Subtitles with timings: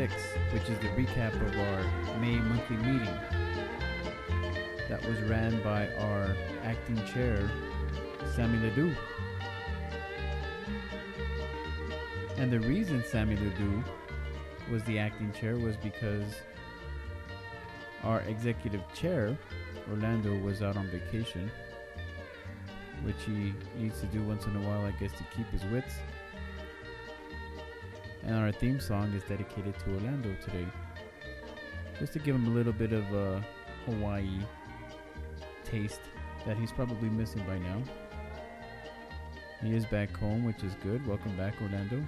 [0.00, 0.14] Six,
[0.50, 3.18] which is the recap of our May monthly meeting
[4.88, 7.50] that was ran by our acting chair,
[8.34, 8.96] Sammy Ledoux.
[12.38, 13.84] And the reason Sammy Ledoux
[14.70, 16.24] was the acting chair was because
[18.02, 19.36] our executive chair,
[19.90, 21.50] Orlando, was out on vacation,
[23.02, 25.96] which he needs to do once in a while, I guess, to keep his wits.
[28.30, 30.64] And our theme song is dedicated to Orlando today,
[31.98, 33.44] just to give him a little bit of a
[33.86, 34.38] Hawaii
[35.64, 36.02] taste
[36.46, 37.82] that he's probably missing by now.
[39.60, 41.04] He is back home, which is good.
[41.08, 42.06] Welcome back, Orlando.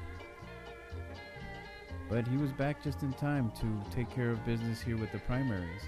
[2.09, 5.19] But he was back just in time to take care of business here with the
[5.19, 5.83] primaries.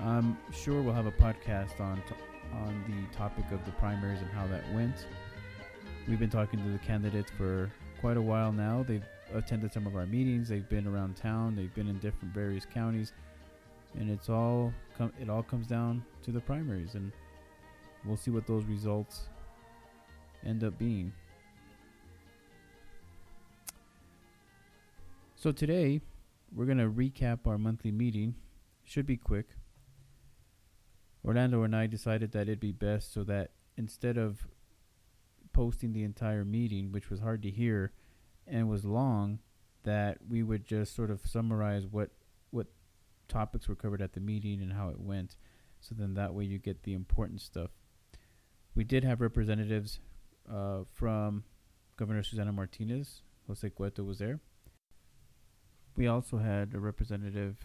[0.00, 2.16] I'm sure we'll have a podcast on t-
[2.54, 5.06] on the topic of the primaries and how that went.
[6.08, 7.70] We've been talking to the candidates for
[8.04, 8.84] quite a while now.
[8.86, 10.50] They've attended some of our meetings.
[10.50, 11.56] They've been around town.
[11.56, 13.14] They've been in different various counties,
[13.98, 17.10] and it's all com- it all comes down to the primaries, and
[18.04, 19.30] we'll see what those results
[20.44, 21.14] end up being.
[25.34, 26.02] So today,
[26.54, 28.34] we're to recap our monthly meeting.
[28.84, 29.46] Should be quick.
[31.24, 34.46] Orlando and I decided that it'd be best so that instead of
[35.54, 37.92] posting the entire meeting, which was hard to hear
[38.46, 39.38] and was long,
[39.84, 42.10] that we would just sort of summarize what
[42.50, 42.66] what
[43.28, 45.36] topics were covered at the meeting and how it went.
[45.80, 47.70] So then that way you get the important stuff.
[48.74, 50.00] We did have representatives
[50.50, 51.44] uh, from
[51.96, 53.22] Governor Susana Martinez.
[53.46, 54.40] Jose Cueto was there.
[55.96, 57.56] We also had a representative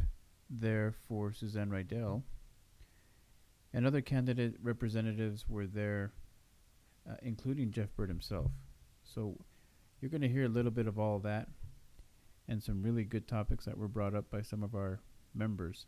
[0.50, 2.24] there for Suzanne Rydell.
[3.74, 6.12] And other candidate representatives were there,
[7.09, 8.52] uh, including Jeff Byrd himself.
[9.03, 9.38] So
[10.00, 11.47] you're going to hear a little bit of all that
[12.47, 15.00] and some really good topics that were brought up by some of our
[15.34, 15.86] members.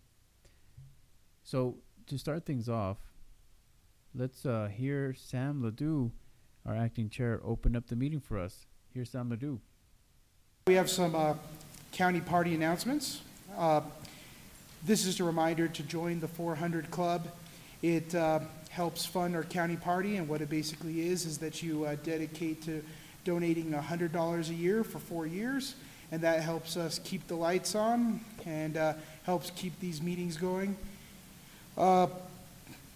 [1.43, 1.77] So
[2.07, 2.97] to start things off,
[4.13, 6.11] let's uh, hear Sam Ledoux,
[6.65, 8.67] our acting chair, open up the meeting for us.
[8.93, 9.59] Here's Sam Ledoux.
[10.67, 11.33] We have some uh,
[11.91, 13.21] county party announcements.
[13.57, 13.81] Uh,
[14.83, 17.27] This is a reminder to join the 400 Club.
[17.83, 18.39] It uh,
[18.71, 22.61] helps fund our county party, and what it basically is, is that you uh, dedicate
[22.63, 22.81] to
[23.25, 25.75] donating $100 a year for four years,
[26.11, 28.93] and that helps us keep the lights on and uh,
[29.25, 30.77] helps keep these meetings going.
[31.77, 32.07] Uh,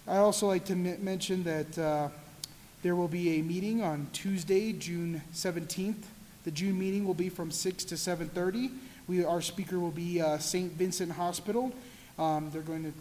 [0.08, 2.08] I also like to m- mention that uh,
[2.82, 6.04] there will be a meeting on Tuesday, June 17th.
[6.44, 8.70] The June meeting will be from 6 to 7:30.
[9.08, 10.72] We, our speaker will be uh, St.
[10.72, 11.72] Vincent Hospital.
[12.18, 12.92] Um, They're going to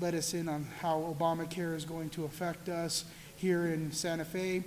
[0.00, 3.04] let us in on how Obamacare is going to affect us
[3.36, 4.62] here in Santa Fe.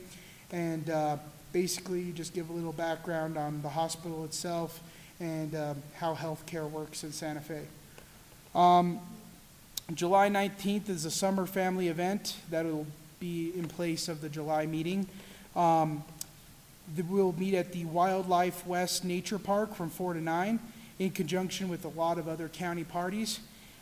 [0.51, 1.17] And uh,
[1.51, 4.81] basically, just give a little background on the hospital itself
[5.19, 7.61] and um, how healthcare works in Santa Fe.
[8.53, 8.99] Um,
[9.93, 12.87] July 19th is a summer family event that will
[13.19, 15.07] be in place of the July meeting.
[15.55, 16.03] Um,
[17.09, 20.59] We'll meet at the Wildlife West Nature Park from 4 to 9
[20.99, 23.39] in conjunction with a lot of other county parties.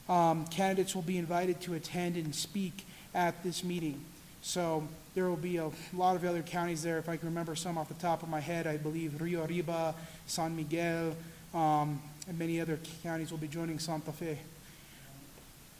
[0.10, 4.04] Um, Candidates will be invited to attend and speak at this meeting.
[4.42, 6.98] So there will be a lot of other counties there.
[6.98, 9.94] If I can remember some off the top of my head, I believe Rio Arriba,
[10.26, 11.16] San Miguel,
[11.54, 14.40] um, and many other counties will be joining Santa Fe.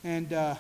[0.04, 0.56] And uh,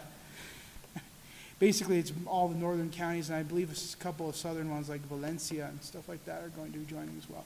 [1.59, 5.01] basically, it's all the northern counties, and I believe a couple of southern ones like
[5.01, 7.45] Valencia and stuff like that are going to be joining as well.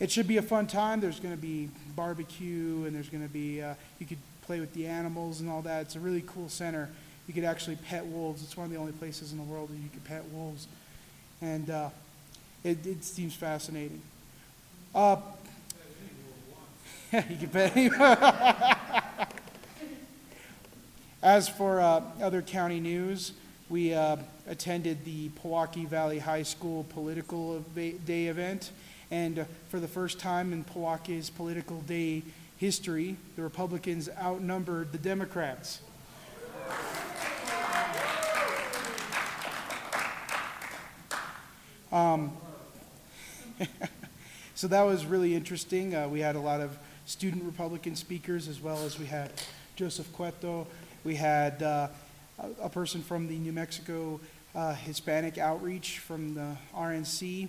[0.00, 1.00] It should be a fun time.
[1.00, 4.74] There's going to be barbecue, and there's going to be, uh, you could play with
[4.74, 5.82] the animals and all that.
[5.82, 6.90] It's a really cool center.
[7.26, 8.42] You could actually pet wolves.
[8.42, 10.68] It's one of the only places in the world that you could pet wolves.
[11.40, 11.88] And uh,
[12.62, 14.02] it, it seems fascinating.
[14.94, 15.16] Uh,
[17.12, 18.18] you can pet anyone.
[21.22, 23.32] As for uh, other county news,
[23.70, 28.72] we uh, attended the Pojoaque Valley High School Political Day event,
[29.10, 32.22] and uh, for the first time in Pojoaque's political day
[32.64, 35.80] history, the Republicans outnumbered the Democrats.
[41.92, 42.32] Um,
[44.54, 45.94] so that was really interesting.
[45.94, 49.30] Uh, we had a lot of student Republican speakers, as well as we had
[49.76, 50.66] Joseph Cueto.
[51.04, 51.88] We had uh,
[52.62, 54.20] a, person from the New Mexico
[54.54, 57.48] uh, Hispanic Outreach from the RNC.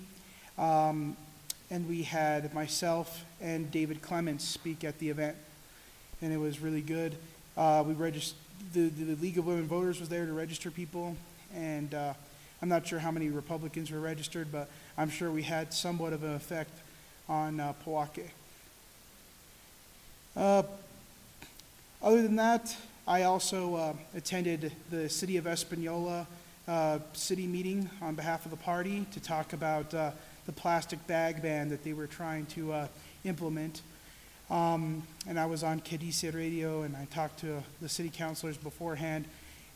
[0.58, 1.16] Um,
[1.70, 5.36] and we had myself and David Clements speak at the event,
[6.22, 7.16] and it was really good.
[7.58, 8.38] Uh, we registered
[8.74, 11.16] the, the League of Women Voters was there to register people,
[11.56, 12.14] and uh,
[12.62, 16.24] I'm not sure how many Republicans were registered, but I'm sure we had somewhat of
[16.24, 16.72] an effect
[17.28, 17.74] on uh.
[20.36, 20.64] Uh,
[22.02, 22.76] other than that,
[23.08, 26.28] I also uh, attended the City of Espanola
[26.68, 30.12] uh, city meeting on behalf of the party to talk about uh,
[30.46, 32.88] the plastic bag ban that they were trying to uh,
[33.24, 33.82] implement.
[34.50, 39.26] Um, and I was on Cadice Radio and I talked to the city councilors beforehand.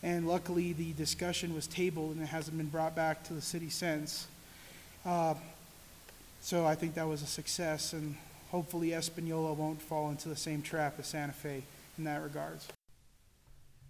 [0.01, 3.69] And luckily, the discussion was tabled and it hasn't been brought back to the city
[3.69, 4.27] since.
[5.05, 5.33] Uh,
[6.41, 8.15] so I think that was a success, and
[8.49, 11.63] hopefully, Espanola won't fall into the same trap as Santa Fe
[11.97, 12.67] in that regards.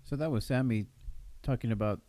[0.06, 0.88] So that was Sammy
[1.44, 2.00] talking about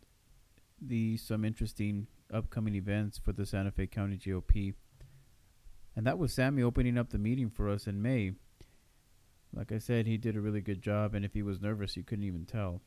[0.81, 4.73] the some interesting upcoming events for the Santa Fe County GOP.
[5.95, 8.33] And that was Sammy opening up the meeting for us in May.
[9.53, 12.03] Like I said, he did a really good job, and if he was nervous, you
[12.03, 12.81] couldn't even tell.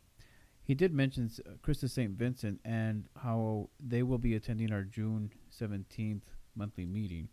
[0.63, 1.31] He did mention
[1.61, 2.13] Christus St.
[2.13, 5.31] Vincent and how they will be attending our June
[5.61, 6.23] 17th
[6.57, 7.29] monthly meeting.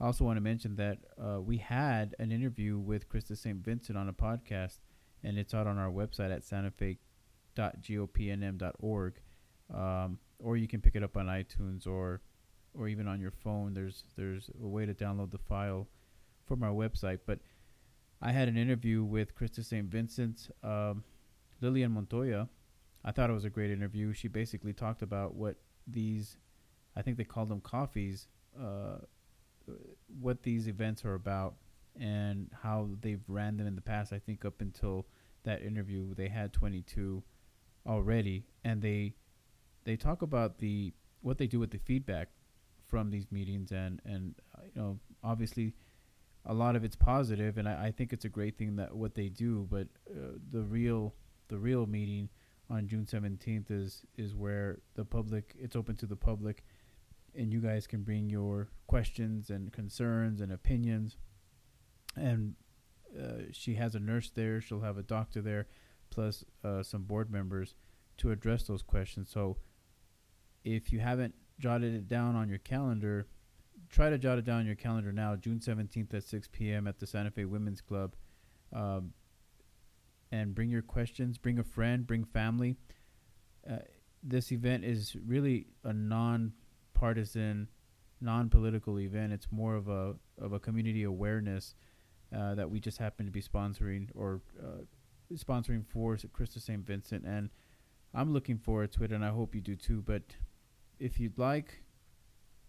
[0.00, 3.58] I also want to mention that uh, we had an interview with Christus St.
[3.64, 4.78] Vincent on a podcast,
[5.24, 9.14] and it's out on our website at santafe.gopnm.org.
[9.74, 12.20] Um, or you can pick it up on iTunes or
[12.78, 13.74] or even on your phone.
[13.74, 15.88] There's there's a way to download the file
[16.46, 17.20] from our website.
[17.26, 17.38] But
[18.20, 19.86] I had an interview with Christus St.
[19.88, 21.04] Vincent, um,
[21.60, 22.48] Lillian Montoya.
[23.04, 24.12] I thought it was a great interview.
[24.12, 25.56] She basically talked about what
[25.86, 26.36] these,
[26.94, 28.28] I think they called them coffees,
[28.58, 28.98] uh,
[30.20, 31.54] what these events are about
[31.98, 34.12] and how they've ran them in the past.
[34.12, 35.06] I think up until
[35.42, 37.22] that interview, they had 22
[37.86, 39.14] already, and they
[39.84, 42.28] they talk about the what they do with the feedback
[42.86, 45.74] from these meetings, and and uh, you know obviously
[46.44, 49.14] a lot of it's positive, and I, I think it's a great thing that what
[49.14, 49.66] they do.
[49.70, 51.14] But uh, the real
[51.48, 52.28] the real meeting
[52.68, 56.64] on June seventeenth is is where the public it's open to the public,
[57.34, 61.16] and you guys can bring your questions and concerns and opinions.
[62.16, 62.54] And
[63.18, 64.60] uh, she has a nurse there.
[64.60, 65.66] She'll have a doctor there,
[66.10, 67.74] plus uh, some board members
[68.18, 69.30] to address those questions.
[69.30, 69.56] So
[70.64, 73.26] if you haven't jotted it down on your calendar,
[73.90, 76.86] try to jot it down on your calendar now, June 17th at 6 p.m.
[76.86, 78.14] at the Santa Fe Women's Club.
[78.72, 79.12] Um,
[80.32, 82.76] and bring your questions, bring a friend, bring family.
[83.70, 83.76] Uh,
[84.22, 87.68] this event is really a non-partisan,
[88.20, 89.32] non-political event.
[89.32, 91.74] It's more of a of a community awareness
[92.34, 94.84] uh, that we just happen to be sponsoring or uh,
[95.34, 96.84] sponsoring for Christus St.
[96.84, 97.50] Vincent, and
[98.14, 100.02] I'm looking forward to it, and I hope you do too.
[100.04, 100.22] But
[101.02, 101.82] if you'd like,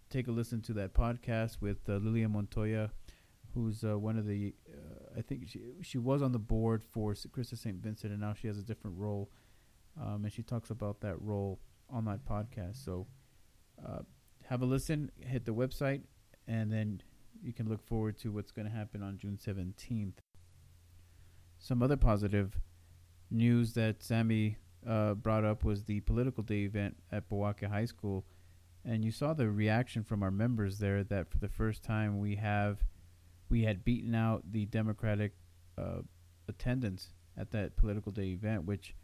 [0.09, 2.89] take a listen to that podcast with uh, Lilia Montoya,
[3.53, 7.15] who's uh, one of the, uh, I think she she was on the board for
[7.31, 7.77] Christus St.
[7.77, 9.29] Vincent, and now she has a different role,
[10.01, 11.59] um, and she talks about that role
[11.91, 12.83] on that podcast.
[12.83, 13.05] So,
[13.87, 13.99] uh,
[14.49, 16.01] have a listen, hit the website,
[16.47, 17.03] and then
[17.43, 20.19] you can look forward to what's going to happen on June seventeenth.
[21.59, 22.59] Some other positive
[23.29, 28.25] news that Sammy uh, brought up was the political day event at Pojoaque High School,
[28.85, 32.35] and you saw the reaction from our members there that for the first time we
[32.35, 32.79] have
[33.49, 35.33] we had beaten out the Democratic
[35.77, 36.01] uh,
[36.47, 38.95] attendance at that political day event, which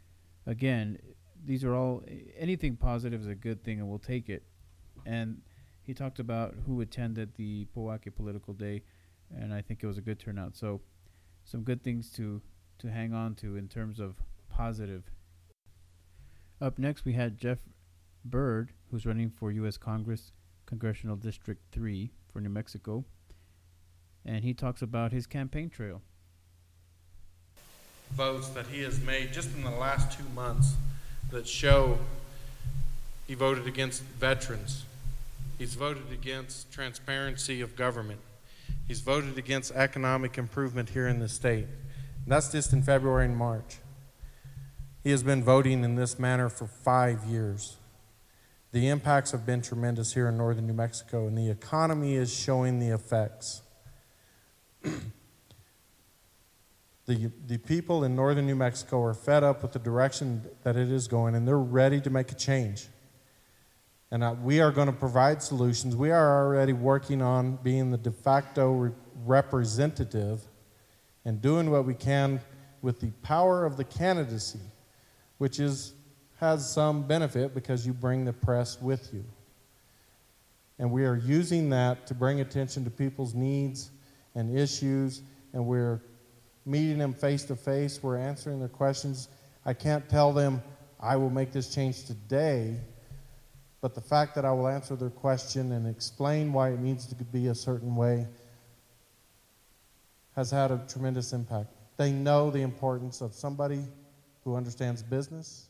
[0.46, 0.98] again
[1.44, 2.02] these are all
[2.38, 4.42] anything positive is a good thing and we'll take it.
[5.06, 5.40] And
[5.82, 8.82] he talked about who attended the Pojoaque political day,
[9.34, 10.56] and I think it was a good turnout.
[10.56, 10.80] So
[11.44, 12.42] some good things to
[12.78, 14.16] to hang on to in terms of
[14.48, 15.04] positive
[16.60, 17.58] up next, we had Jeff
[18.24, 19.76] Byrd, who's running for U.S.
[19.76, 20.32] Congress
[20.66, 23.04] Congressional District 3 for New Mexico.
[24.24, 26.02] And he talks about his campaign trail.
[28.12, 30.74] Votes that he has made just in the last two months
[31.30, 31.98] that show
[33.26, 34.84] he voted against veterans.
[35.58, 38.20] He's voted against transparency of government.
[38.88, 41.66] He's voted against economic improvement here in the state.
[42.24, 43.78] And that's just in February and March.
[45.02, 47.76] He has been voting in this manner for five years.
[48.72, 52.78] The impacts have been tremendous here in northern New Mexico, and the economy is showing
[52.78, 53.62] the effects.
[57.06, 60.90] the, the people in northern New Mexico are fed up with the direction that it
[60.90, 62.86] is going, and they're ready to make a change.
[64.12, 65.96] And uh, we are going to provide solutions.
[65.96, 68.92] We are already working on being the de facto re-
[69.24, 70.42] representative
[71.24, 72.40] and doing what we can
[72.82, 74.60] with the power of the candidacy,
[75.40, 75.94] which is,
[76.38, 79.24] has some benefit because you bring the press with you.
[80.78, 83.90] And we are using that to bring attention to people's needs
[84.34, 85.22] and issues,
[85.54, 86.02] and we're
[86.66, 88.02] meeting them face to face.
[88.02, 89.30] We're answering their questions.
[89.64, 90.62] I can't tell them,
[91.00, 92.76] I will make this change today,
[93.80, 97.14] but the fact that I will answer their question and explain why it needs to
[97.14, 98.26] be a certain way
[100.36, 101.70] has had a tremendous impact.
[101.96, 103.86] They know the importance of somebody
[104.44, 105.68] who understands business,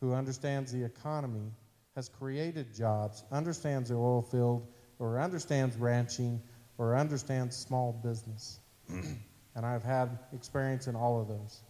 [0.00, 1.52] who understands the economy,
[1.94, 4.66] has created jobs, understands the oil field,
[4.98, 6.40] or understands ranching,
[6.78, 8.60] or understands small business.
[8.88, 11.62] and I've had experience in all of those.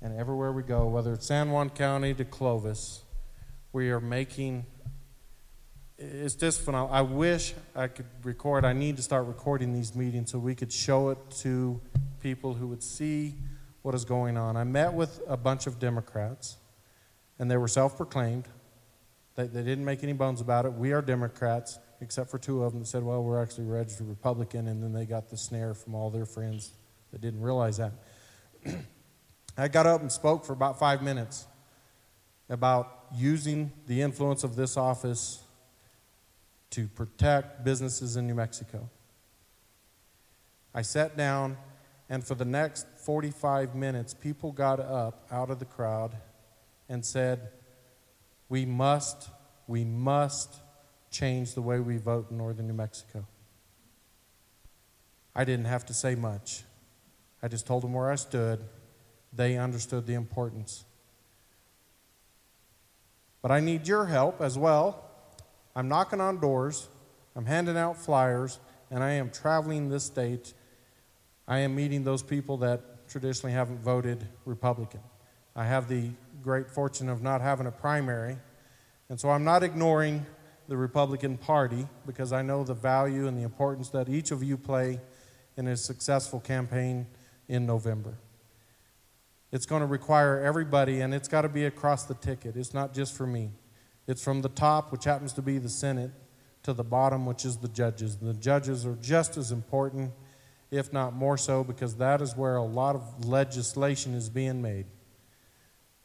[0.00, 3.02] And everywhere we go, whether it's San Juan County to Clovis,
[3.72, 4.66] we are making
[5.98, 6.94] it's just phenomenal.
[6.94, 8.64] I wish I could record.
[8.64, 11.80] I need to start recording these meetings so we could show it to
[12.20, 13.34] people who would see
[13.82, 14.56] what is going on.
[14.56, 16.56] I met with a bunch of Democrats,
[17.38, 18.48] and they were self proclaimed.
[19.34, 20.72] They, they didn't make any bones about it.
[20.72, 24.68] We are Democrats, except for two of them that said, well, we're actually registered Republican,
[24.68, 26.72] and then they got the snare from all their friends
[27.10, 27.92] that didn't realize that.
[29.56, 31.46] I got up and spoke for about five minutes
[32.48, 35.42] about using the influence of this office
[36.70, 38.88] to protect businesses in New Mexico.
[40.74, 41.58] I sat down,
[42.12, 46.14] and for the next 45 minutes, people got up out of the crowd
[46.86, 47.48] and said,
[48.50, 49.30] We must,
[49.66, 50.56] we must
[51.10, 53.26] change the way we vote in northern New Mexico.
[55.34, 56.64] I didn't have to say much.
[57.42, 58.60] I just told them where I stood.
[59.32, 60.84] They understood the importance.
[63.40, 65.10] But I need your help as well.
[65.74, 66.90] I'm knocking on doors,
[67.34, 70.52] I'm handing out flyers, and I am traveling this state.
[71.46, 75.00] I am meeting those people that traditionally haven't voted Republican.
[75.54, 76.10] I have the
[76.42, 78.38] great fortune of not having a primary,
[79.08, 80.24] and so I'm not ignoring
[80.68, 84.56] the Republican Party because I know the value and the importance that each of you
[84.56, 85.00] play
[85.56, 87.06] in a successful campaign
[87.48, 88.14] in November.
[89.50, 92.56] It's going to require everybody, and it's got to be across the ticket.
[92.56, 93.50] It's not just for me.
[94.06, 96.10] It's from the top, which happens to be the Senate,
[96.62, 98.16] to the bottom, which is the judges.
[98.16, 100.12] The judges are just as important,
[100.72, 104.86] if not more so, because that is where a lot of legislation is being made.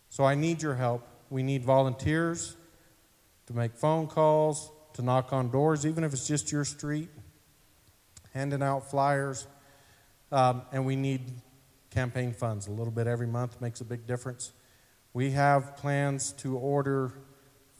[0.09, 1.07] So I need your help.
[1.29, 2.57] We need volunteers
[3.47, 7.09] to make phone calls, to knock on doors, even if it's just your street,
[8.33, 9.47] handing out flyers.
[10.33, 11.21] Um, and we need
[11.89, 12.67] campaign funds.
[12.67, 14.51] A little bit every month makes a big difference.
[15.13, 17.13] We have plans to order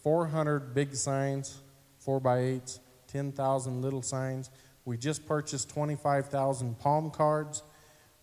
[0.03, 1.59] 400 big signs,
[1.99, 4.49] 4 by 8s 10,000 little signs.
[4.87, 7.61] We just purchased 25,000 palm cards.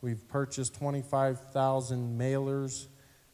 [0.00, 2.86] We've purchased 25,000 mailers,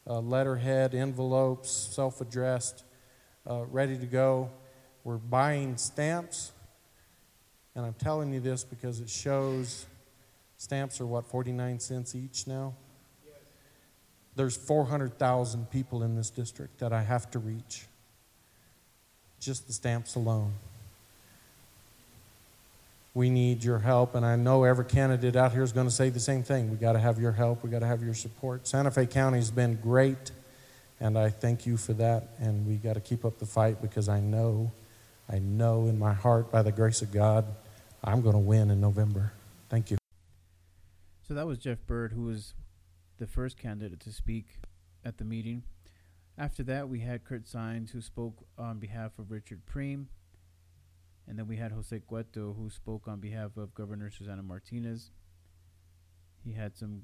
[0.05, 2.83] uh, letterhead, envelopes, self addressed,
[3.49, 4.49] uh, ready to go.
[5.05, 6.51] We're buying stamps.
[7.73, 9.85] And I'm telling you this because it shows
[10.57, 12.73] stamps are what, 49 cents each now?
[14.35, 17.85] There's 400,000 people in this district that I have to reach
[19.39, 20.51] just the stamps alone.
[23.13, 26.09] We need your help, and I know every candidate out here is going to say
[26.09, 26.71] the same thing.
[26.71, 28.67] We got to have your help, we got to have your support.
[28.67, 30.31] Santa Fe County has been great,
[30.99, 32.29] and I thank you for that.
[32.39, 34.71] And we got to keep up the fight because I know,
[35.29, 37.45] I know in my heart, by the grace of God,
[38.01, 39.33] I'm going to win in November.
[39.67, 39.97] Thank you.
[41.27, 42.53] So that was Jeff Byrd, who was
[43.19, 44.55] the first candidate to speak
[45.03, 45.63] at the meeting.
[46.37, 50.05] After that, we had Kurt Sines, who spoke on behalf of Richard Preem.
[51.27, 55.11] And then we had Jose Cueto, who spoke on behalf of Governor Susana Martinez.
[56.43, 57.03] He had some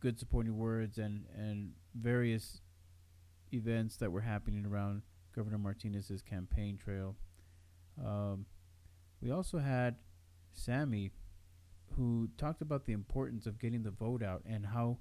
[0.00, 2.60] good supporting words and, and various
[3.52, 5.02] events that were happening around
[5.34, 7.16] Governor Martinez's campaign trail.
[8.04, 8.46] Um,
[9.22, 9.96] we also had
[10.52, 11.10] Sammy,
[11.96, 14.98] who talked about the importance of getting the vote out and how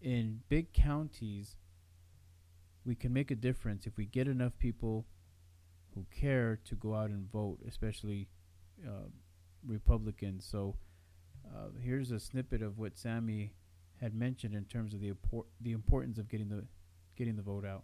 [0.00, 1.56] in big counties,
[2.84, 5.06] we can make a difference if we get enough people
[5.94, 8.28] who care to go out and vote, especially
[8.86, 9.08] uh,
[9.66, 10.46] Republicans.
[10.50, 10.76] So
[11.46, 13.52] uh, here's a snippet of what Sammy
[14.00, 16.64] had mentioned in terms of the impor- the importance of getting the
[17.16, 17.82] getting the vote out.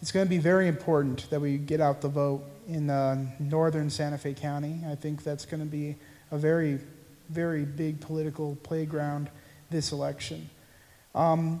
[0.00, 3.90] It's going to be very important that we get out the vote in uh, northern
[3.90, 4.80] Santa Fe County.
[4.88, 5.96] I think that's going to be
[6.30, 6.78] a very,
[7.30, 9.28] very big political playground
[9.70, 10.48] this election.
[11.18, 11.60] Um,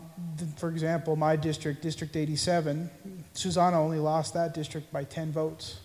[0.56, 2.88] for example, my district, District 87,
[3.32, 5.80] Susana only lost that district by 10 votes.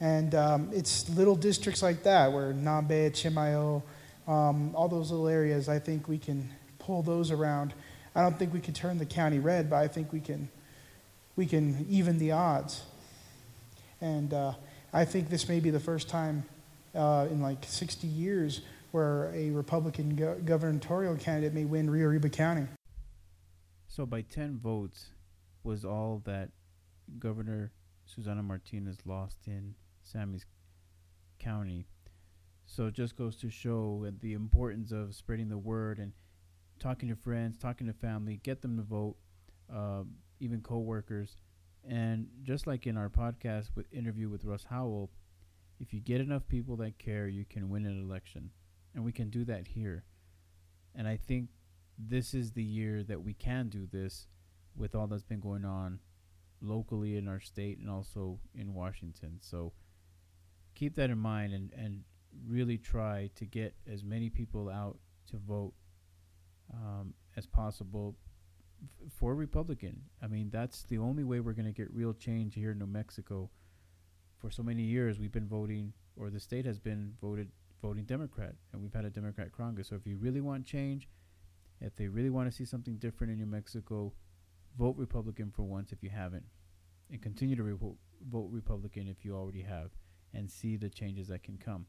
[0.00, 3.82] And um, it's little districts like that where Nambe, Chimayo,
[4.26, 6.48] um, all those little areas, I think we can
[6.78, 7.74] pull those around.
[8.14, 10.48] I don't think we can turn the county red, but I think we can,
[11.36, 12.82] we can even the odds.
[14.00, 14.54] And uh,
[14.94, 16.44] I think this may be the first time
[16.94, 18.62] uh, in like 60 years
[18.92, 22.66] where a Republican go- gubernatorial candidate may win Rio Arriba County.
[23.88, 25.10] So by 10 votes
[25.64, 26.50] was all that
[27.18, 27.72] Governor
[28.04, 30.46] Susana Martinez lost in Sammy's
[31.38, 31.86] county.
[32.66, 36.12] So it just goes to show the importance of spreading the word and
[36.78, 39.16] talking to friends, talking to family, get them to vote,
[39.72, 40.04] uh,
[40.40, 41.36] even coworkers.
[41.86, 45.10] And just like in our podcast with interview with Russ Howell,
[45.80, 48.50] if you get enough people that care, you can win an election.
[48.94, 50.04] And we can do that here.
[50.94, 51.48] And I think
[51.98, 54.26] this is the year that we can do this
[54.76, 56.00] with all that's been going on
[56.60, 59.38] locally in our state and also in Washington.
[59.40, 59.72] So
[60.74, 62.02] keep that in mind and, and
[62.46, 64.98] really try to get as many people out
[65.30, 65.74] to vote
[66.72, 68.16] um, as possible
[68.82, 70.02] f- for Republican.
[70.22, 72.86] I mean, that's the only way we're going to get real change here in New
[72.86, 73.50] Mexico.
[74.38, 77.50] For so many years, we've been voting, or the state has been voted
[77.82, 79.88] voting Democrat, and we've had a Democrat Congress.
[79.88, 81.08] So if you really want change,
[81.80, 84.12] if they really want to see something different in New Mexico,
[84.78, 86.44] vote Republican for once if you haven't,
[87.10, 87.96] and continue to re-
[88.30, 89.90] vote Republican if you already have,
[90.32, 91.86] and see the changes that can come.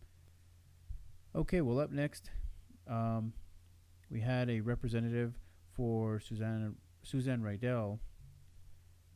[1.35, 2.31] Okay, well, up next,
[2.87, 3.33] um,
[4.09, 5.33] we had a representative
[5.75, 7.99] for Suzanne Suzanne Rydell,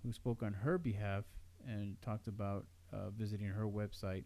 [0.03, 1.23] who spoke on her behalf
[1.67, 4.23] and talked about uh, visiting her website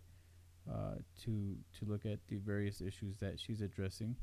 [0.70, 4.15] uh, to to look at the various issues that she's addressing.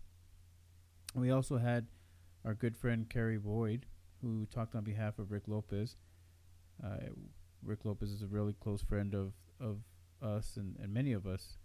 [1.14, 1.87] We also had
[2.45, 3.87] our good friend Carrie Boyd,
[4.21, 5.97] who talked on behalf of Rick Lopez.
[6.85, 7.09] Uh,
[7.62, 9.78] Rick Lopez is a really close friend of of
[10.23, 11.59] us and, and many of us,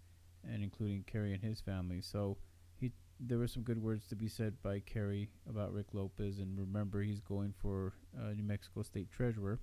[0.44, 2.00] and including Carrie and his family.
[2.00, 2.38] So
[2.76, 6.58] he there were some good words to be said by Kerry about Rick Lopez, and
[6.58, 9.60] remember he's going for uh, New Mexico State Treasurer,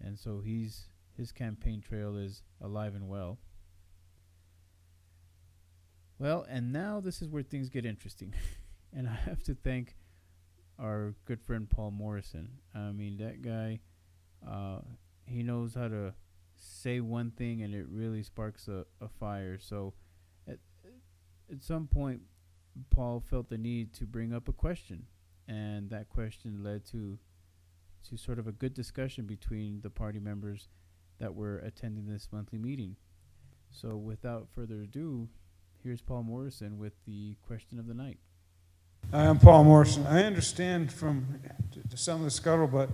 [0.00, 0.86] and so he's
[1.16, 3.38] his campaign trail is alive and well.
[6.20, 8.34] Well, and now this is where things get interesting,
[8.92, 9.96] and I have to thank
[10.78, 12.58] our good friend Paul Morrison.
[12.74, 13.80] I mean that guy,
[14.46, 14.80] uh,
[15.24, 16.12] he knows how to
[16.56, 19.58] say one thing and it really sparks a, a fire.
[19.58, 19.94] So
[20.46, 20.58] at
[21.50, 22.20] at some point
[22.90, 25.06] Paul felt the need to bring up a question,
[25.48, 27.18] and that question led to
[28.10, 30.68] to sort of a good discussion between the party members
[31.18, 32.96] that were attending this monthly meeting.
[33.70, 35.28] So, without further ado,
[35.82, 38.18] here's Paul Morrison with the question of the night.
[39.12, 40.06] I'm Paul Morrison.
[40.06, 41.40] I understand from
[41.94, 42.90] some of the scuttlebutt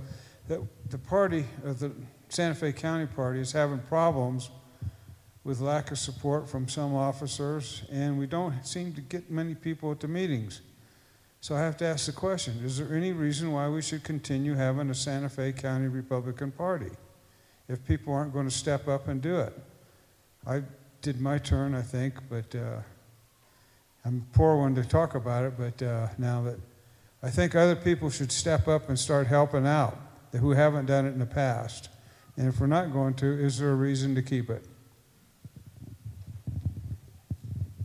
[0.49, 1.91] that the party, the
[2.29, 4.51] Santa Fe County Party, is having problems
[5.43, 9.91] with lack of support from some officers, and we don't seem to get many people
[9.91, 10.61] at the meetings.
[11.41, 14.55] So I have to ask the question Is there any reason why we should continue
[14.55, 16.91] having a Santa Fe County Republican Party
[17.69, 19.53] if people aren't going to step up and do it?
[20.47, 20.63] I
[21.07, 22.81] did my turn, I think, but uh,
[24.05, 26.59] I'm a poor one to talk about it, but uh, now that
[27.23, 29.97] I think other people should step up and start helping out
[30.33, 31.91] who haven't done it in the past.
[32.37, 34.65] And if we're not going to, is there a reason to keep it?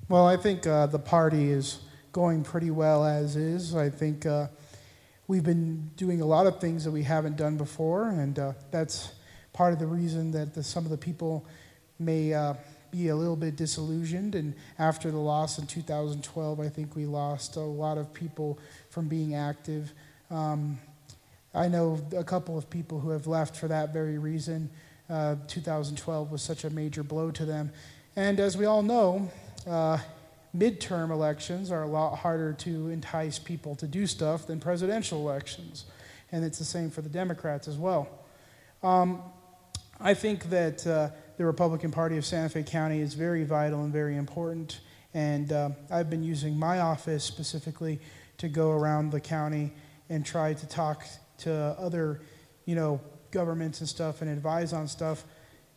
[0.10, 1.77] Well, I think uh, the party is
[2.13, 3.75] going pretty well as is.
[3.75, 4.47] I think uh,
[5.27, 9.12] we've been doing a lot of things that we haven't done before, and uh, that's
[9.53, 11.45] part of the reason that the, some of the people
[11.99, 12.55] may uh,
[12.91, 14.36] be a little bit disillusioned.
[14.36, 19.08] And after the loss in 2012, I think we lost a lot of people from
[19.08, 19.93] being active.
[20.30, 20.80] Um,
[21.54, 24.69] I know a couple of people who have left for that very reason.
[25.10, 27.71] Uh, 2012 was such a major blow to them.
[28.15, 29.30] And as we all know,
[29.67, 29.97] uh,
[30.56, 35.86] midterm elections are a lot harder to entice people to do stuff than presidential elections.
[36.32, 38.08] And it's the same for the Democrats as well.
[38.84, 39.21] Um,
[39.99, 41.10] I think that uh,
[41.41, 44.80] the Republican Party of Santa Fe County is very vital and very important.
[45.15, 47.99] And uh, I've been using my office specifically
[48.38, 49.73] to go around the county
[50.08, 51.04] and try to talk
[51.39, 52.21] to other,
[52.65, 53.01] you know,
[53.32, 55.23] governments and stuff and advise on stuff.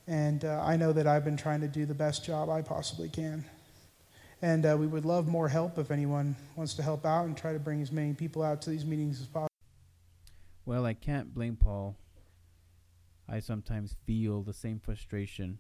[0.07, 3.09] And uh, I know that I've been trying to do the best job I possibly
[3.09, 3.43] can.
[4.43, 7.55] And uh, we would love more help if anyone wants to help out and try
[7.55, 9.49] to bring as many people out to these meetings as possible.
[10.67, 11.97] Well, I can't blame Paul.
[13.29, 15.59] I sometimes feel the same frustration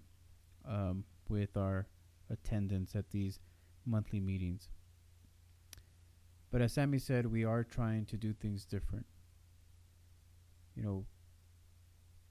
[0.68, 1.86] um, with our
[2.30, 3.40] attendance at these
[3.86, 4.68] monthly meetings.
[6.50, 9.06] But as Sammy said, we are trying to do things different.
[10.76, 11.06] You know,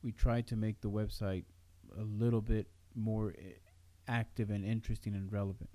[0.02, 1.46] we tried to make the website
[1.98, 3.34] a little bit more
[4.08, 5.70] active and interesting and relevant.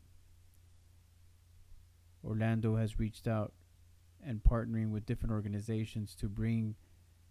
[2.25, 3.53] Orlando has reached out
[4.25, 6.75] and partnering with different organizations to bring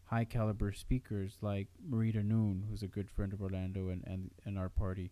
[0.08, 4.58] high caliber speakers like Marita Noon, who's a good friend of Orlando and, and, and
[4.58, 5.12] our party.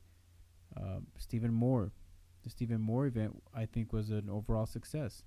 [0.77, 1.91] Um, Stephen Moore.
[2.43, 5.23] The Stephen Moore event, I think, was an overall success.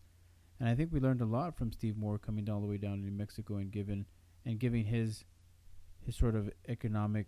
[0.58, 2.98] And I think we learned a lot from Steve Moore coming all the way down
[2.98, 4.06] to New Mexico and giving
[4.44, 5.24] and giving his
[6.04, 7.26] his sort of economic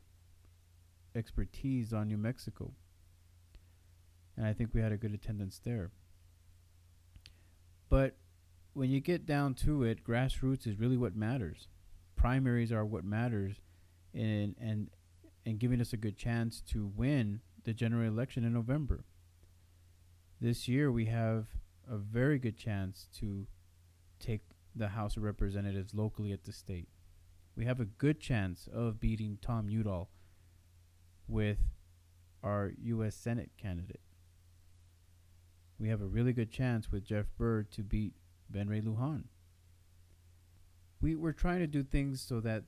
[1.15, 2.73] expertise on New Mexico.
[4.37, 5.91] And I think we had a good attendance there.
[7.89, 8.17] But
[8.73, 11.69] when you get down to it, grassroots is really what matters.
[12.21, 13.63] Primaries are what matters
[14.13, 14.91] in and
[15.47, 19.05] and giving us a good chance to win the general election in November.
[20.39, 21.47] This year we have
[21.91, 23.47] a very good chance to
[24.19, 24.43] take
[24.77, 26.89] the House of Representatives locally at the state.
[27.57, 30.11] We have a good chance of beating Tom Udall
[31.27, 31.59] with
[32.43, 33.17] our U.S.
[33.17, 34.03] Senate candidate.
[35.79, 38.13] We have a really good chance with Jeff Byrd to beat
[38.51, 39.25] Ben Ray Lujan.
[41.01, 42.65] We, we're trying to do things so that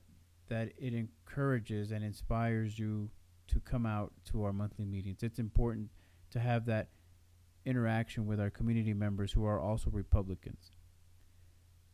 [0.49, 3.09] that it encourages and inspires you
[3.47, 5.23] to come out to our monthly meetings.
[5.23, 5.89] It's important
[6.31, 6.89] to have that
[7.65, 10.71] interaction with our community members who are also Republicans.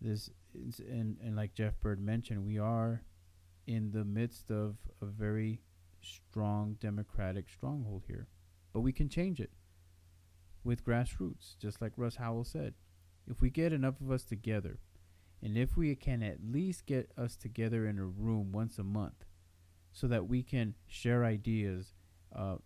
[0.02, 3.04] This is, and and like Jeff Byrd mentioned, we are
[3.68, 5.62] in the midst of a very
[6.02, 8.28] strong Democratic stronghold here,
[8.74, 9.52] but we can change it
[10.64, 12.74] with grassroots, just like Russ Howell said.
[13.30, 14.80] If we get enough of us together,
[15.42, 19.26] and if we can at least get us together in a room once a month,
[19.92, 21.94] so that we can share ideas,
[22.36, 22.58] uh,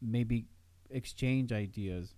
[0.00, 0.46] maybe
[0.90, 2.14] exchange ideas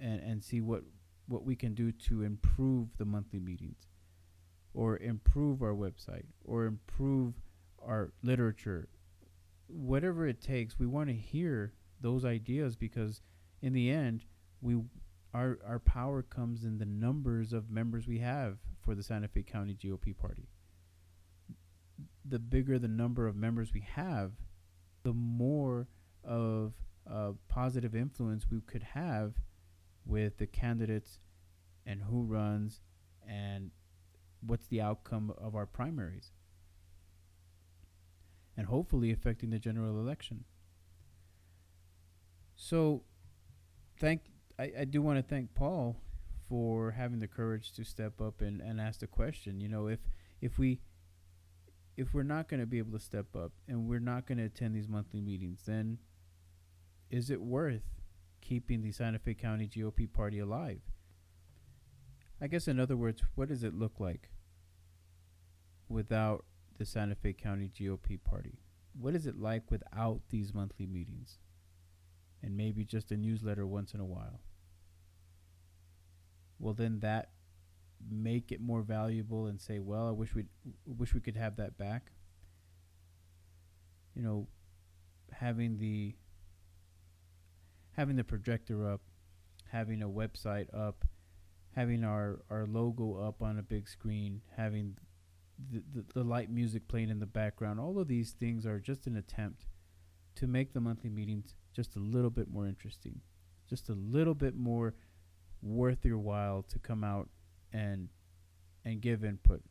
[0.00, 0.82] and, and see what,
[1.26, 3.88] what we can do to improve the monthly meetings
[4.74, 7.34] or improve our website or improve
[7.84, 8.88] our literature.
[9.68, 13.20] Whatever it takes, we want to hear those ideas because
[13.62, 14.24] in the end,
[14.60, 14.80] we
[15.36, 19.42] our our power comes in the numbers of members we have for the Santa Fe
[19.42, 20.48] County GOP party.
[22.24, 24.32] The bigger the number of members we have,
[25.02, 25.88] the more
[26.24, 26.72] of
[27.10, 29.34] uh, positive influence we could have
[30.06, 31.18] with the candidates
[31.84, 32.80] and who runs
[33.28, 33.70] and
[34.40, 36.32] what's the outcome of our primaries
[38.56, 40.44] and hopefully affecting the general election.
[42.56, 43.02] So
[43.98, 44.22] thank
[44.58, 45.96] I, I do want to thank Paul
[46.48, 49.60] for having the courage to step up and, and ask the question.
[49.60, 50.00] You know, if
[50.40, 50.80] if we
[51.96, 54.44] if we're not going to be able to step up and we're not going to
[54.44, 55.98] attend these monthly meetings, then
[57.10, 57.82] is it worth
[58.40, 60.80] keeping the Santa Fe County GOP party alive?
[62.40, 64.28] I guess, in other words, what does it look like
[65.88, 66.44] without
[66.76, 68.60] the Santa Fe County GOP party?
[68.98, 71.38] What is it like without these monthly meetings?
[72.42, 74.40] And maybe just a newsletter once in a while.
[76.58, 77.30] Well, then that
[78.10, 80.44] make it more valuable and say, well, I wish we
[80.86, 82.12] wish we could have that back.
[84.14, 84.48] You know,
[85.32, 86.14] having the
[87.92, 89.00] having the projector up,
[89.70, 91.04] having a website up,
[91.74, 94.96] having our, our logo up on a big screen, having
[95.70, 99.06] the, the, the light music playing in the background, all of these things are just
[99.06, 99.66] an attempt
[100.34, 103.20] to make the monthly meetings just a little bit more interesting,
[103.68, 104.94] just a little bit more
[105.68, 107.28] worth your while to come out
[107.72, 108.08] and
[108.84, 109.62] and give input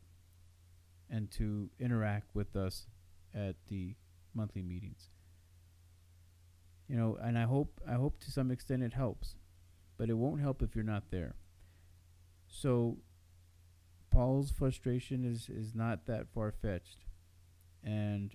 [1.10, 2.86] and to interact with us
[3.34, 3.94] at the
[4.34, 5.08] monthly meetings.
[6.88, 9.34] You know and i hope i hope to some extent it helps
[9.98, 11.34] but it won't help if you're not there.
[12.48, 12.98] So
[14.10, 17.04] paul's frustration is is not that far fetched
[17.84, 18.34] and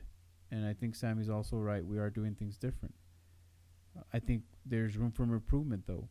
[0.51, 2.95] and i think sammy's also right we are doing things different.
[4.13, 6.09] I think there's room for improvement though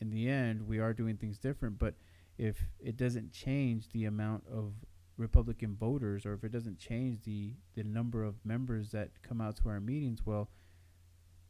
[0.00, 1.94] in the end we are doing things different but
[2.36, 4.72] if it doesn't change the amount of
[5.16, 9.56] republican voters or if it doesn't change the the number of members that come out
[9.56, 10.48] to our meetings well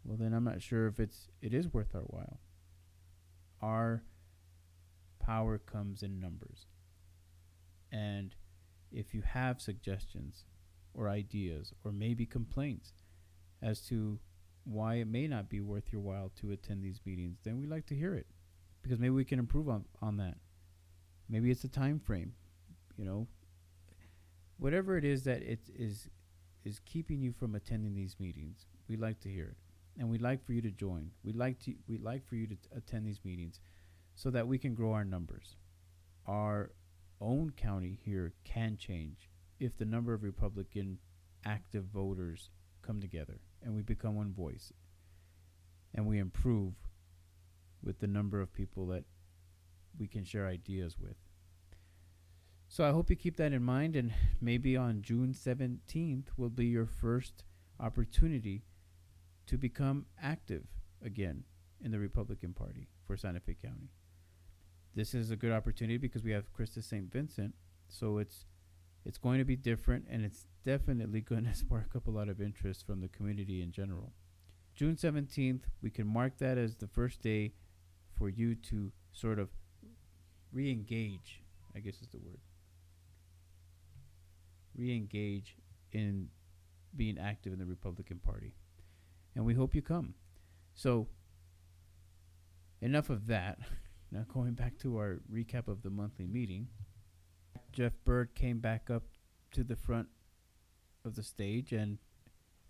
[0.04, 2.40] well then I'm not sure if it's it is worth our while.
[3.61, 4.04] Our
[5.18, 6.66] power comes in numbers.
[7.92, 8.34] And
[8.90, 10.44] if you have suggestions
[10.94, 12.92] or ideas or maybe complaints
[13.61, 14.18] as to
[14.64, 17.87] why it may not be worth your while to attend these meetings, then we'd like
[17.87, 18.26] to hear it.
[18.83, 20.38] Because maybe we can improve on, on that.
[21.29, 22.33] Maybe it's a time frame,
[22.97, 23.27] you know.
[24.59, 26.09] Whatever it is that it is
[26.64, 29.57] is keeping you from attending these meetings, we'd like to hear it
[29.99, 31.11] and we'd like for you to join.
[31.23, 33.61] We'd like to we'd like for you to t- attend these meetings
[34.14, 35.57] so that we can grow our numbers.
[36.27, 36.73] Our
[37.21, 39.29] own county here can change
[39.61, 40.99] if the number of Republican
[41.45, 42.51] active voters
[42.83, 44.73] come together and we become one voice.
[45.95, 46.75] and we improve
[47.83, 49.05] with the number of people that
[49.99, 51.17] we can share ideas with.
[52.69, 56.67] So I hope you keep that in mind, and maybe on June 17th will be
[56.67, 57.45] your first
[57.81, 58.64] opportunity
[59.47, 60.67] to become active
[61.03, 61.45] again
[61.83, 63.91] in the Republican Party for Santa Fe County.
[64.95, 67.11] This is a good opportunity because we have Christus St.
[67.11, 67.55] Vincent,
[67.88, 68.45] so it's
[69.05, 72.41] it's going to be different, and it's definitely going to spark up a lot of
[72.41, 74.12] interest from the community in general.
[74.75, 77.53] June 17th, we can mark that as the first day
[78.18, 79.48] for you to sort of
[80.52, 81.42] re engage,
[81.74, 82.40] I guess is the word.
[84.76, 85.57] Re engage
[85.92, 86.28] in
[86.96, 88.54] being active in the Republican Party.
[89.35, 90.14] And we hope you come.
[90.74, 91.09] So,
[92.81, 93.59] enough of that.
[94.11, 96.68] Now, going back to our recap of the monthly meeting,
[97.72, 99.02] Jeff Byrd came back up
[99.52, 100.09] to the front
[101.04, 101.98] of the stage and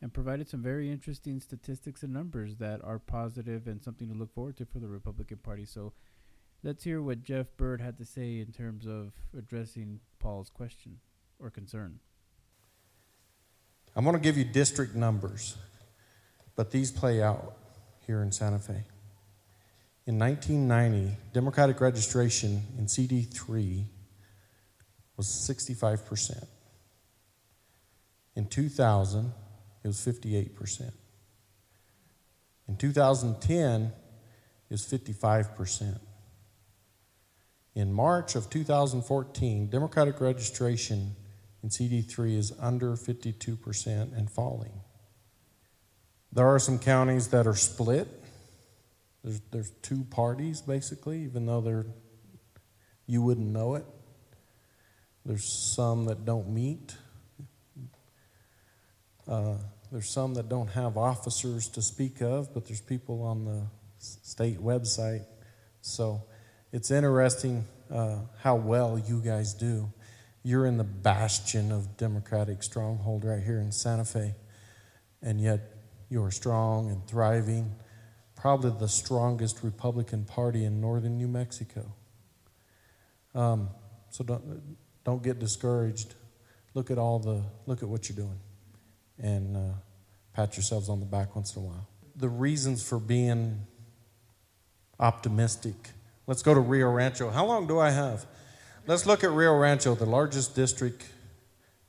[0.01, 4.33] and provided some very interesting statistics and numbers that are positive and something to look
[4.33, 5.65] forward to for the Republican Party.
[5.65, 5.93] So
[6.63, 10.99] let's hear what Jeff Byrd had to say in terms of addressing Paul's question
[11.41, 11.99] or concern.
[13.97, 15.57] I'm going to give you district numbers,
[16.55, 17.57] but these play out
[18.07, 18.85] here in Santa Fe.
[20.07, 23.85] In 1990, Democratic registration in CD3
[25.17, 26.47] was 65%.
[28.37, 29.33] In 2000,
[29.83, 30.93] it was 58%.
[32.69, 33.93] In 2010, it
[34.71, 35.99] was 55%.
[37.75, 41.15] In March of 2014, Democratic registration
[41.63, 44.81] in CD3 is under 52% and falling.
[46.33, 48.09] There are some counties that are split.
[49.25, 51.87] There's, there's two parties, basically, even though they're,
[53.07, 53.87] you wouldn't know it.
[55.25, 56.95] There's some that don't meet.
[59.29, 59.55] Uh,
[59.93, 63.63] there's some that don't have officers to speak of, but there's people on the
[63.99, 65.25] state website.
[65.81, 66.23] So
[66.73, 69.93] it's interesting uh, how well you guys do.
[70.43, 74.35] You're in the bastion of Democratic stronghold right here in Santa Fe,
[75.23, 75.61] and yet
[76.09, 77.75] you are strong and thriving.
[78.37, 81.93] Probably the strongest Republican Party in northern New Mexico.
[83.35, 83.71] Um,
[84.11, 86.15] so don't don't get discouraged.
[86.75, 88.39] Look at all the look at what you're doing,
[89.21, 89.75] and uh,
[90.35, 91.89] pat yourselves on the back once in a while.
[92.17, 93.67] The reasons for being
[95.01, 95.91] optimistic.
[96.27, 97.31] Let's go to Rio Rancho.
[97.31, 98.27] How long do I have?
[98.87, 101.05] Let's look at Rio Rancho, the largest district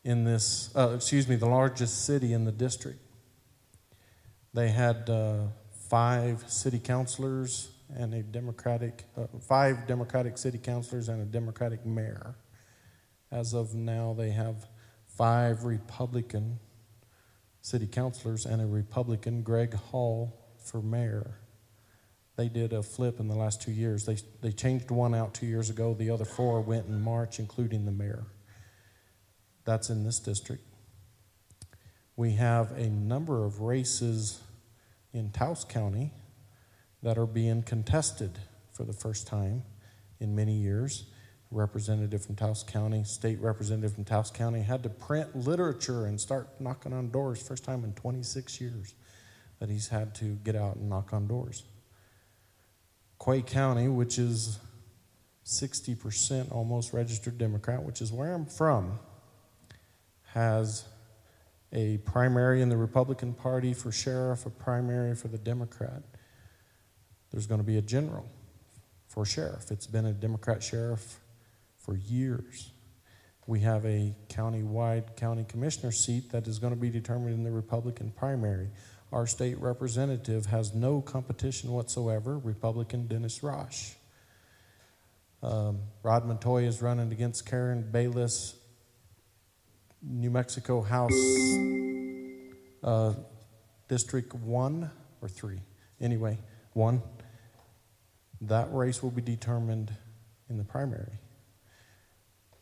[0.04, 3.00] in this, uh, excuse me, the largest city in the district.
[4.54, 5.48] They had uh,
[5.89, 12.36] five city councilors and a Democratic, uh, five Democratic city councilors and a Democratic mayor.
[13.32, 14.68] As of now, they have
[15.06, 16.60] five Republican
[17.62, 21.39] city councilors and a Republican, Gregg Hull, for mayor.
[22.36, 24.06] They did a flip in the last two years.
[24.06, 25.93] They, they changed one out two years ago.
[25.93, 28.26] The other four went in March, including the mayor.
[29.65, 30.63] That's in this district.
[32.15, 34.41] We have a number of races
[35.13, 36.12] in Taos County
[37.04, 38.39] that are being contested
[38.72, 39.63] for the first time
[40.19, 41.06] in many years
[41.52, 46.48] representative from Taos County, state representative from Taos County, had to print literature and start
[46.60, 47.42] knocking on doors.
[47.42, 48.94] First time in 26 years
[49.60, 51.64] that he's had to get out and knock on doors.
[53.24, 54.60] Quay County, which is
[55.46, 59.00] 60% almost registered Democrat, which is where I'm from,
[60.34, 60.86] has
[61.74, 66.04] a primary in the Republican Party for sheriff, a primary for the Democrat.
[67.32, 68.30] There's going to be a general
[69.08, 69.72] for sheriff.
[69.72, 71.20] It's been a Democrat sheriff
[71.80, 72.72] for years.
[73.48, 77.52] We have a county-wide county commissioner seat that is going to be determined in the
[77.52, 78.70] Republican primary.
[79.12, 83.74] Our state representative has no competition whatsoever, Republican Dennis Roch.
[85.42, 88.56] Um, Rod Montoya is running against Karen Bayless,
[90.02, 91.12] New Mexico House
[92.84, 93.13] uh,
[93.88, 95.60] District 1 or 3.
[96.02, 96.38] Anyway,
[96.74, 97.02] 1.
[98.42, 99.92] That race will be determined
[100.50, 101.20] in the primary.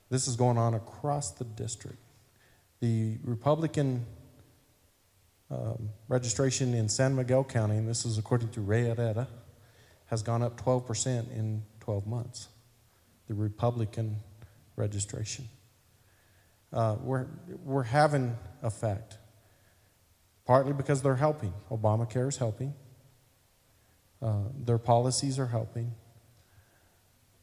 [0.10, 1.98] This is going on across the district.
[2.80, 4.06] The Republican
[5.52, 9.28] um, registration in San Miguel County, and this is according to Ray Herrera,
[10.06, 12.48] has gone up 12% in 12 months.
[13.28, 14.18] The Republican
[14.78, 15.50] registration.
[16.72, 17.28] Uh, we're,
[17.66, 19.18] we're having effect,
[20.46, 21.54] partly because they're helping.
[21.70, 22.74] Obamacare is helping,
[24.22, 25.94] uh, their policies are helping,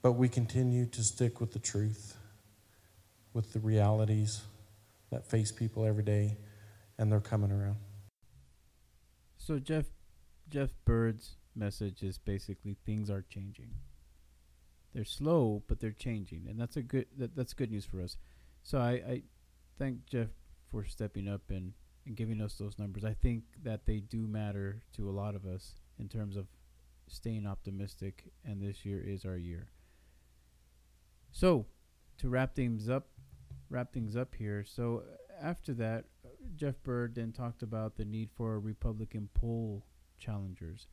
[0.02, 2.16] but we continue to stick with the truth
[3.34, 4.42] with the realities
[5.10, 6.38] that face people every day,
[6.96, 7.76] and they're coming around.
[9.36, 9.84] So, Jeff,
[10.48, 13.70] Jeff Byrd's message is basically things are changing.
[14.94, 18.16] They're slow, but they're changing, and that's a good that, that's good news for us.
[18.62, 19.22] So I, I
[19.78, 20.28] thank Jeff
[20.70, 21.72] for stepping up and,
[22.06, 23.04] and giving us those numbers.
[23.04, 26.46] I think that they do matter to a lot of us in terms of
[27.08, 29.68] staying optimistic, and this year is our year.
[31.32, 31.66] So,
[32.18, 33.08] to wrap things up,
[33.70, 34.64] wrap things up here.
[34.66, 35.02] So
[35.42, 36.04] after that,
[36.56, 39.84] Jeff Byrd then talked about the need for Republican poll
[40.18, 40.86] challengers.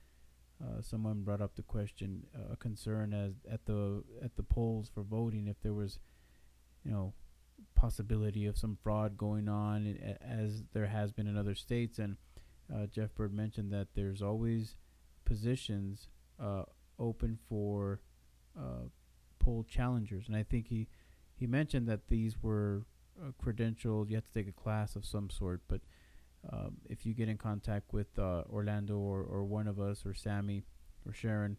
[0.62, 4.90] Uh, someone brought up the question, uh, a concern as at the at the polls
[4.94, 6.00] for voting if there was,
[6.84, 7.14] you know,
[7.76, 12.00] possibility of some fraud going on as there has been in other states.
[12.00, 12.18] And
[12.74, 14.76] uh, Jeff Byrd mentioned that there's always
[15.26, 16.64] positions uh,
[17.00, 18.02] open for
[18.58, 18.88] uh,
[19.40, 20.88] poll challengers, and I think he
[21.41, 22.86] he mentioned that these were
[23.19, 24.12] uh, credentialed.
[24.12, 25.82] You have to take a class of some sort, but
[26.54, 30.13] um, if you get in contact with uh, Orlando or, or one of us or
[30.13, 30.63] Sammy
[31.04, 31.58] or Sharon,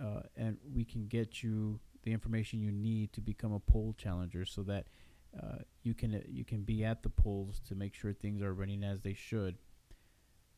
[0.00, 4.44] uh, and we can get you the information you need to become a poll challenger,
[4.44, 4.86] so that
[5.36, 8.54] uh, you can uh, you can be at the polls to make sure things are
[8.54, 9.58] running as they should.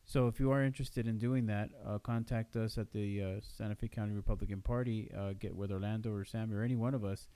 [0.05, 3.73] So if you are interested in doing that, uh, contact us at the uh, Santa
[3.73, 5.09] Fe County Republican Party.
[5.17, 7.27] Uh, get with Orlando or Sammy or any one of us,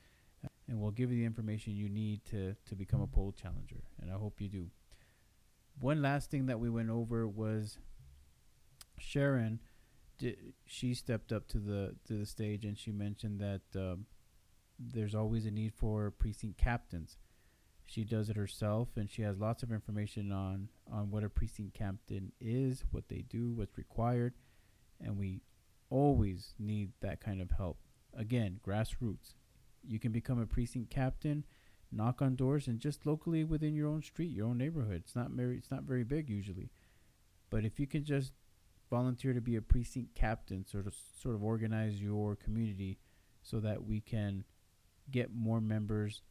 [0.68, 3.84] and we'll give you the information you need to to become a poll challenger.
[4.02, 4.68] And I hope you do.
[5.80, 7.78] One last thing that we went over was
[8.98, 9.60] Sharon.
[10.66, 14.06] she stepped up to the to the stage and she mentioned that um,
[14.80, 17.18] there's always a need for precinct captains
[17.88, 21.74] she does it herself, and she has lots of information on on what a precinct
[21.74, 24.34] captain is, what they do, what's required,
[25.02, 25.42] and we
[25.90, 27.78] always need that kind of help.
[28.16, 29.36] Again, grassroots.
[29.84, 31.46] You can become a precinct captain,
[31.92, 35.02] knock on doors, and just locally within your own street, your own neighborhood.
[35.06, 36.70] It's not very it's not very big usually,
[37.50, 38.34] but if you can just
[38.90, 43.00] volunteer to be a precinct captain, sort of sort of organize your community
[43.42, 44.44] so that we can
[45.10, 46.22] get more members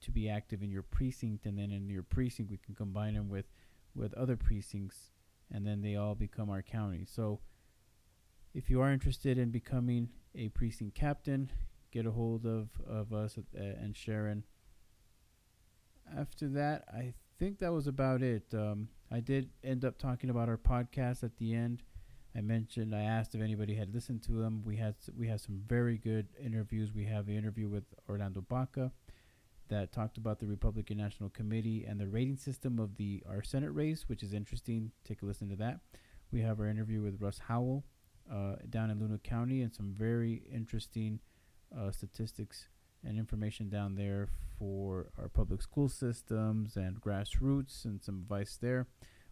[0.00, 3.28] to be active in your precinct, and then in your precinct we can combine them
[3.28, 3.46] with
[3.94, 5.10] with other precincts,
[5.52, 7.06] and then they all become our county.
[7.06, 7.40] So,
[8.54, 11.50] if you are interested in becoming a precinct captain,
[11.92, 14.44] get a hold of of us uh, and Sharon.
[16.16, 18.44] After that, I think that was about it.
[18.52, 21.82] Um, I did end up talking about our podcast at the end.
[22.34, 24.62] I mentioned I asked if anybody had listened to them.
[24.64, 26.92] We had we had some very good interviews.
[26.94, 28.90] We have the interview with Orlando Baca
[29.68, 33.70] that talked about the Republican National Committee and the rating system of the our Senate
[33.70, 34.92] race, which is interesting.
[35.04, 35.80] Take a listen to that.
[36.30, 37.84] We have our interview with Russ Howell
[38.30, 41.20] uh, down in Luna County and some very interesting
[41.78, 42.68] uh, statistics
[43.04, 48.86] and information down there for our public school systems and grassroots and some advice there.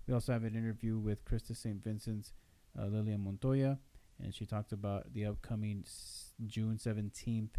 [0.07, 1.83] We also have an interview with Christus St.
[1.83, 2.33] Vincent's
[2.79, 3.79] uh, Lilian Montoya,
[4.23, 7.51] and she talked about the upcoming s- June 17th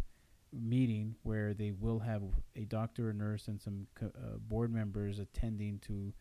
[0.52, 2.22] meeting where they will have
[2.56, 6.12] a doctor, a nurse, and some co- uh, board members attending to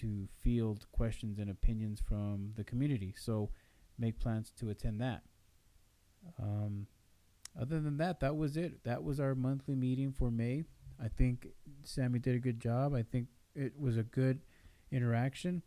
[0.00, 3.14] to field questions and opinions from the community.
[3.16, 3.50] So
[3.98, 5.22] make plans to attend that.
[6.42, 6.86] Um,
[7.60, 8.84] other than that, that was it.
[8.84, 10.64] That was our monthly meeting for May.
[11.02, 11.48] I think
[11.84, 12.94] Sammy did a good job.
[12.94, 14.40] I think it was a good
[14.90, 15.62] interaction,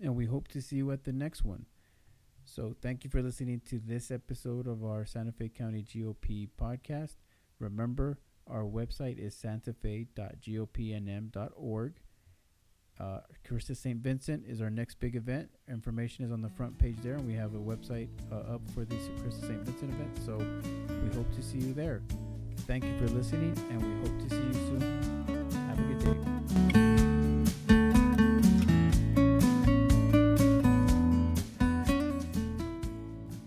[0.00, 1.66] and we hope to see you at the next one.
[2.44, 7.16] So, thank you for listening to this episode of our Santa Fe County GOP podcast.
[7.58, 11.92] Remember, our website is santafe.gopnm.org.
[13.00, 13.98] Uh, Christus St.
[14.00, 15.48] Vincent is our next big event.
[15.68, 18.84] Information is on the front page there, and we have a website uh, up for
[18.84, 19.60] the Christus St.
[19.62, 20.18] Vincent event.
[20.24, 20.38] So
[20.88, 22.02] we hope to see you there.
[22.66, 25.50] Thank you for listening, and we hope to see you soon.
[25.68, 26.83] Have a good day.